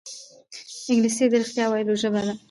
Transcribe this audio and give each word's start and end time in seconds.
انګلیسي 0.89 1.25
د 1.31 1.33
رښتیا 1.41 1.65
ویلو 1.67 1.93
ژبه 2.01 2.21
ده 2.27 2.33